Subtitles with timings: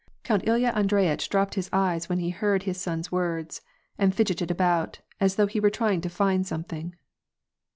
[0.23, 3.03] "Count Ilya Andreyitch dropped his eyes when he heard his WAR AND PEACE.
[3.03, 3.61] 68 son's words,
[3.99, 6.95] and fidgeted about, as though he were trying to find something.